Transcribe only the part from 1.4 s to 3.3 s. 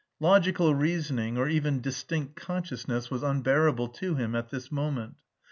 even distinct consciousness was